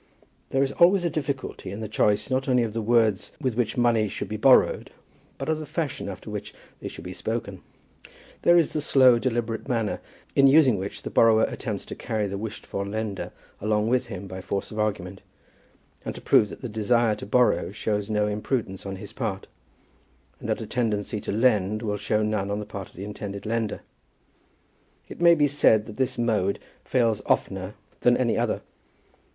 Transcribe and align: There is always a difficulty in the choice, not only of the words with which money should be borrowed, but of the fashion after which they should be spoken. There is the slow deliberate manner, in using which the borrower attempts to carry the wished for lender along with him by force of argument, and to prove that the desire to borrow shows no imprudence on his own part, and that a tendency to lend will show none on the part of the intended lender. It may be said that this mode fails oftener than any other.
There 0.49 0.63
is 0.63 0.71
always 0.71 1.05
a 1.05 1.11
difficulty 1.11 1.69
in 1.69 1.79
the 1.79 1.87
choice, 1.87 2.31
not 2.31 2.49
only 2.49 2.63
of 2.63 2.73
the 2.73 2.81
words 2.81 3.31
with 3.39 3.53
which 3.53 3.77
money 3.77 4.07
should 4.07 4.29
be 4.29 4.35
borrowed, 4.35 4.89
but 5.37 5.47
of 5.47 5.59
the 5.59 5.65
fashion 5.67 6.09
after 6.09 6.27
which 6.27 6.55
they 6.79 6.87
should 6.87 7.03
be 7.03 7.13
spoken. 7.13 7.61
There 8.41 8.57
is 8.57 8.73
the 8.73 8.81
slow 8.81 9.19
deliberate 9.19 9.67
manner, 9.69 10.01
in 10.35 10.47
using 10.47 10.79
which 10.79 11.03
the 11.03 11.11
borrower 11.11 11.43
attempts 11.43 11.85
to 11.85 11.93
carry 11.93 12.25
the 12.25 12.39
wished 12.39 12.65
for 12.65 12.83
lender 12.83 13.31
along 13.61 13.89
with 13.89 14.07
him 14.07 14.25
by 14.25 14.41
force 14.41 14.71
of 14.71 14.79
argument, 14.79 15.21
and 16.03 16.15
to 16.15 16.21
prove 16.21 16.49
that 16.49 16.61
the 16.61 16.67
desire 16.67 17.13
to 17.17 17.27
borrow 17.27 17.71
shows 17.71 18.09
no 18.09 18.25
imprudence 18.25 18.87
on 18.87 18.95
his 18.95 19.11
own 19.11 19.15
part, 19.17 19.47
and 20.39 20.49
that 20.49 20.61
a 20.61 20.65
tendency 20.65 21.21
to 21.21 21.31
lend 21.31 21.83
will 21.83 21.97
show 21.97 22.23
none 22.23 22.49
on 22.49 22.57
the 22.57 22.65
part 22.65 22.89
of 22.89 22.95
the 22.95 23.03
intended 23.05 23.45
lender. 23.45 23.81
It 25.07 25.21
may 25.21 25.35
be 25.35 25.47
said 25.47 25.85
that 25.85 25.97
this 25.97 26.17
mode 26.17 26.57
fails 26.83 27.21
oftener 27.27 27.75
than 27.99 28.17
any 28.17 28.35
other. 28.35 28.63